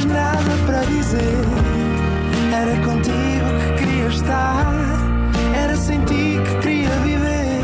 mais 0.00 0.04
nada 0.04 0.56
para 0.66 0.80
dizer. 0.84 1.20
Era 2.54 2.76
contigo 2.84 3.46
que 3.60 3.84
queria 3.84 4.06
estar, 4.08 4.72
era 5.54 5.76
sem 5.76 6.04
ti 6.04 6.40
que 6.44 6.60
queria 6.60 6.90
viver. 7.00 7.60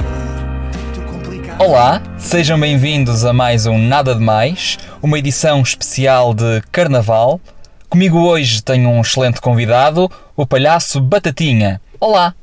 Olá, 1.59 2.03
sejam 2.18 2.61
bem-vindos 2.61 3.25
a 3.25 3.32
mais 3.32 3.67
um 3.67 3.79
Nada 3.79 4.14
de 4.14 4.21
Mais, 4.21 4.79
uma 5.03 5.18
edição 5.18 5.62
especial 5.62 6.35
de 6.35 6.62
Carnaval. 6.71 7.41
Comigo 7.89 8.18
hoje 8.18 8.62
tenho 8.62 8.91
um 8.91 9.00
excelente 9.00 9.41
convidado, 9.41 10.11
o 10.37 10.46
palhaço 10.46 11.00
Batatinha. 11.00 11.80
Olá! 11.98 12.34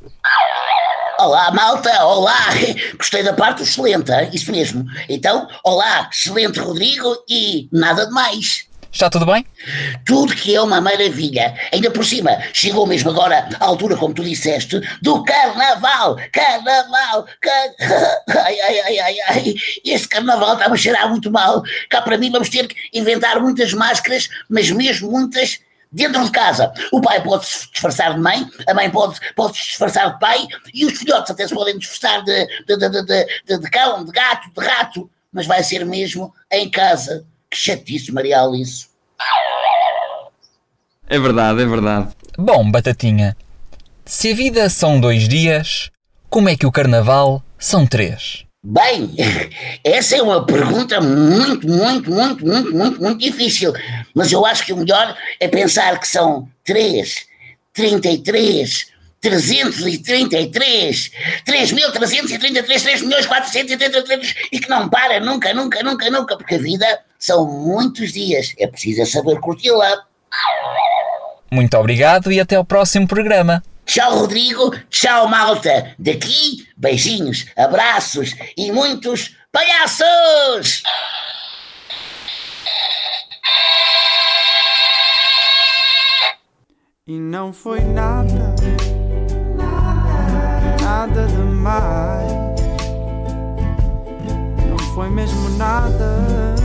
Olá, 1.19 1.52
malta, 1.52 2.04
olá! 2.04 2.47
Gostei 2.97 3.24
da 3.24 3.33
parte 3.33 3.61
excelente, 3.61 4.11
hein? 4.11 4.30
isso 4.33 4.52
mesmo. 4.52 4.86
Então, 5.07 5.47
olá, 5.64 6.10
excelente 6.11 6.60
Rodrigo 6.60 7.16
e 7.30 7.69
nada 7.71 8.07
de 8.07 8.11
mais. 8.11 8.72
Está 8.93 9.10
tudo 9.10 9.25
bem? 9.25 9.43
Tudo 10.06 10.36
que 10.36 10.54
é 10.54 10.61
uma 10.61 10.79
maravilha. 10.79 11.56
Ainda 11.74 11.89
por 11.89 12.06
cima, 12.06 12.38
chegou 12.54 12.86
mesmo 12.86 13.10
agora 13.10 13.50
a 13.60 13.66
altura, 13.66 13.97
como 13.97 14.14
tu 14.14 14.24
disseste, 14.24 14.79
do 15.02 15.24
carnaval! 15.24 16.16
Carnaval! 16.32 17.25
Car... 17.42 17.69
Ai, 18.46 18.60
ai, 18.60 18.79
ai, 18.79 19.00
ai, 19.00 19.16
ai. 19.29 19.56
Este 19.83 20.07
carnaval 20.07 20.54
está 20.54 20.71
a 20.71 20.78
cheirar 20.78 21.10
muito 21.10 21.32
mal. 21.32 21.64
Cá 21.89 22.02
para 22.02 22.18
mim 22.19 22.29
vamos 22.29 22.50
ter 22.50 22.68
que 22.68 22.75
inventar 22.93 23.39
muitas 23.39 23.74
máscaras, 23.74 24.29
mas 24.47 24.69
mesmo 24.69 25.10
muitas 25.10 25.60
dentro 25.91 26.24
de 26.24 26.32
casa. 26.32 26.71
O 26.91 27.02
pai 27.02 27.24
pode 27.24 27.46
se 27.47 27.71
disfarçar 27.71 28.14
de 28.14 28.19
mãe, 28.19 28.47
a 28.68 28.74
mãe 28.75 28.91
pode, 28.91 29.19
pode 29.36 29.57
se 29.57 29.64
disfarçar 29.69 30.14
de 30.14 30.19
pai 30.19 30.46
e 30.71 30.86
os 30.86 30.97
filhotes 31.00 31.32
até 31.32 31.47
se 31.47 31.54
podem 31.54 31.78
disfarçar 31.80 32.23
de, 32.23 32.45
de, 32.67 32.77
de, 32.77 32.89
de, 32.89 33.25
de, 33.45 33.59
de 33.59 33.69
cão, 33.71 34.05
de 34.05 34.11
gato, 34.11 34.52
de 34.55 34.66
rato, 34.66 35.09
mas 35.31 35.47
vai 35.47 35.64
ser 35.64 35.83
mesmo 35.83 36.33
em 36.52 36.69
casa. 36.69 37.25
Que 37.53 37.59
chatice, 37.59 38.11
Maria 38.11 38.41
Alice. 38.41 38.87
É 41.07 41.19
verdade, 41.19 41.61
é 41.61 41.65
verdade. 41.67 42.07
Bom, 42.35 42.71
Batatinha, 42.71 43.37
se 44.03 44.31
a 44.31 44.35
vida 44.35 44.67
são 44.71 44.99
dois 44.99 45.27
dias, 45.27 45.91
como 46.31 46.49
é 46.49 46.57
que 46.57 46.65
o 46.65 46.71
carnaval 46.71 47.43
são 47.59 47.85
três? 47.85 48.43
Bem, 48.65 49.13
essa 49.85 50.15
é 50.15 50.21
uma 50.23 50.43
pergunta 50.43 50.99
muito, 50.99 51.67
muito, 51.67 52.09
muito, 52.09 52.43
muito, 52.43 52.75
muito, 52.75 52.99
muito 52.99 53.19
difícil. 53.19 53.71
Mas 54.15 54.31
eu 54.31 54.43
acho 54.47 54.65
que 54.65 54.73
o 54.73 54.77
melhor 54.77 55.15
é 55.39 55.47
pensar 55.47 55.99
que 55.99 56.07
são 56.07 56.49
3, 56.63 57.27
33, 57.71 58.87
333, 59.23 61.11
3.333, 61.45 62.83
3 62.83 63.02
milhões 63.02 63.25
433 63.25 64.35
e 64.52 64.59
que 64.59 64.69
não 64.69 64.89
para 64.89 65.21
nunca, 65.21 65.53
nunca, 65.53 65.81
nunca, 65.81 66.09
nunca, 66.09 66.35
porque 66.35 66.55
a 66.55 66.59
vida 66.59 66.85
são 67.17 67.45
muitos 67.45 68.11
dias. 68.11 68.53
É 68.59 68.67
preciso 68.67 69.05
saber 69.09 69.39
curti-la. 69.39 70.03
Muito 71.49 71.77
obrigado 71.77 72.31
e 72.31 72.39
até 72.39 72.57
ao 72.57 72.65
próximo 72.65 73.07
programa. 73.07 73.63
Tchau, 73.85 74.19
Rodrigo. 74.19 74.75
Tchau, 74.89 75.30
malta. 75.30 75.95
Daqui, 75.97 76.67
beijinhos, 76.75 77.45
abraços 77.55 78.35
e 78.58 78.71
muitos 78.71 79.35
palhaços! 79.52 80.83
E 87.05 87.19
não 87.19 87.52
foi 87.52 87.81
nada, 87.81 88.55
demais. 91.64 92.31
Não 94.67 94.78
foi 94.94 95.09
mesmo 95.09 95.50
nada, 95.52 96.55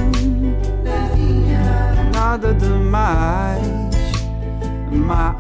nada 2.13 2.53
demais. 2.55 3.79
Mais. 4.91 5.39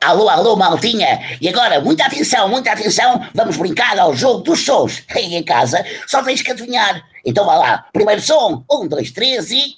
Alô, 0.00 0.28
alô, 0.28 0.56
maltinha! 0.56 1.36
E 1.40 1.48
agora, 1.48 1.80
muita 1.80 2.06
atenção, 2.06 2.48
muita 2.48 2.72
atenção, 2.72 3.20
vamos 3.34 3.56
brincar 3.56 3.98
ao 3.98 4.14
jogo 4.14 4.40
dos 4.42 4.64
sons. 4.64 5.04
Aí 5.14 5.34
em 5.36 5.42
casa, 5.42 5.84
só 6.06 6.22
tens 6.22 6.42
que 6.42 6.50
adivinhar. 6.50 7.02
Então 7.24 7.44
vá 7.44 7.54
lá, 7.54 7.84
primeiro 7.92 8.20
som, 8.22 8.64
um, 8.70 8.88
dois, 8.88 9.12
três 9.12 9.50
e. 9.50 9.76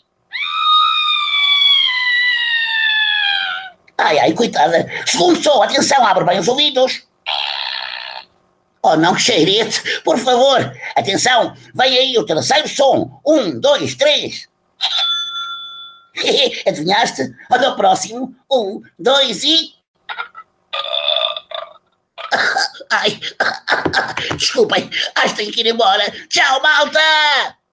Ai, 4.11 4.19
ai, 4.19 4.33
coitada. 4.33 4.91
Segundo 5.07 5.41
som, 5.41 5.63
atenção, 5.63 6.05
abre 6.05 6.25
bem 6.25 6.41
os 6.41 6.49
ouvidos. 6.49 7.05
Oh, 8.83 8.97
não, 8.97 9.17
cheirete, 9.17 10.01
por 10.01 10.19
favor. 10.19 10.77
Atenção, 10.97 11.55
vem 11.73 11.97
aí 11.97 12.19
o 12.19 12.27
terceiro 12.27 12.69
som. 12.69 13.21
Um, 13.25 13.61
dois, 13.61 13.95
três. 13.95 14.49
Adivinhaste? 16.67 17.23
Olha 17.53 17.71
o 17.71 17.77
próximo. 17.77 18.35
Um, 18.51 18.83
dois 18.99 19.45
e. 19.45 19.75
Ai, 22.91 23.21
desculpem, 24.37 24.91
acho 25.15 25.29
que 25.29 25.37
tenho 25.37 25.53
que 25.53 25.61
ir 25.61 25.69
embora. 25.69 26.11
Tchau, 26.29 26.61
malta! 26.61 27.60